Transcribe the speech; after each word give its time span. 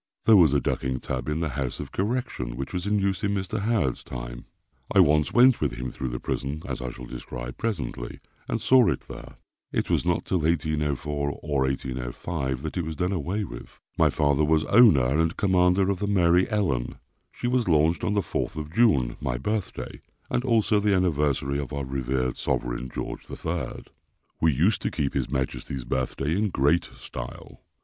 There 0.25 0.35
was 0.35 0.51
a 0.55 0.59
ducking 0.59 0.99
tub 0.99 1.29
in 1.29 1.41
the 1.41 1.49
House 1.49 1.79
of 1.79 1.91
Correction, 1.91 2.55
which 2.55 2.73
was 2.73 2.87
in 2.87 2.97
use 2.97 3.23
in 3.23 3.35
Mr. 3.35 3.59
Howard's 3.59 4.03
time. 4.03 4.45
I 4.91 4.99
once 4.99 5.31
went 5.31 5.61
with 5.61 5.73
him 5.73 5.91
through 5.91 6.07
the 6.09 6.19
prison 6.19 6.63
(as 6.65 6.81
I 6.81 6.89
shall 6.89 7.05
describe 7.05 7.59
presently) 7.59 8.19
and 8.47 8.59
saw 8.59 8.87
it 8.87 9.01
there. 9.01 9.35
It 9.71 9.91
was 9.91 10.03
not 10.03 10.25
till 10.25 10.39
1804 10.39 11.39
or 11.43 11.61
1805 11.65 12.63
that 12.63 12.77
it 12.77 12.83
was 12.83 12.95
done 12.95 13.11
away 13.11 13.43
with. 13.43 13.79
My 13.95 14.09
father 14.09 14.43
was 14.43 14.63
owner 14.65 15.05
and 15.19 15.37
commander 15.37 15.91
of 15.91 15.99
the 15.99 16.07
Mary 16.07 16.49
Ellen. 16.49 16.95
She 17.31 17.45
was 17.47 17.67
launched 17.67 18.03
on 18.03 18.15
the 18.15 18.21
4th 18.21 18.55
of 18.55 18.73
June, 18.73 19.17
my 19.21 19.37
birthday, 19.37 20.01
and 20.31 20.43
also 20.43 20.79
the 20.79 20.95
anniversary 20.95 21.59
of 21.59 21.71
our 21.71 21.85
revered 21.85 22.37
sovereign, 22.37 22.89
George 22.89 23.29
III. 23.29 23.83
We 24.41 24.51
used 24.51 24.81
to 24.81 24.89
keep 24.89 25.13
his 25.13 25.29
majesty's 25.29 25.83
birthday 25.83 26.35
in 26.35 26.49
great 26.49 26.85
style. 26.95 27.61